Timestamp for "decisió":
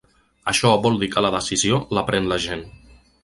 1.37-1.79